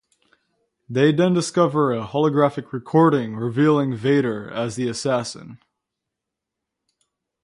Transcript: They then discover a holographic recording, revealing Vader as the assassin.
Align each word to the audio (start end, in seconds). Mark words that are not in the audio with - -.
They 0.89 1.11
then 1.11 1.35
discover 1.35 1.93
a 1.93 2.03
holographic 2.03 2.73
recording, 2.73 3.35
revealing 3.35 3.95
Vader 3.95 4.49
as 4.49 4.75
the 4.75 4.87
assassin. 4.89 5.59